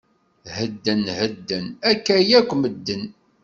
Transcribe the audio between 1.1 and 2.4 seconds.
hedden, akka